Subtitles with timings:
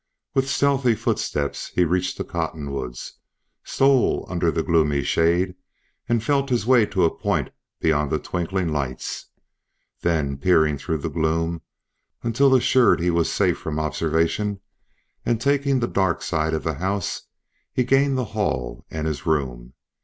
[0.33, 3.19] With stealthy footsteps he reached the cottonwoods,
[3.63, 5.53] stole under the gloomy shade,
[6.09, 9.27] and felt his way to a point beyond the twinkling lights.
[10.01, 11.61] Then, peering through the gloom
[12.23, 14.59] until assured he was safe from observation,
[15.23, 17.27] and taking the dark side of the house,
[17.71, 19.73] he gained the hall, and his room.